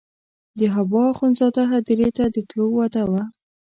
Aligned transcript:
د 0.57 0.59
حبوا 0.73 1.03
اخندزاده 1.13 1.63
هدیرې 1.73 2.09
ته 2.17 2.23
د 2.33 2.35
تلو 2.49 2.65
وعده 2.75 3.03
وه. 3.11 3.23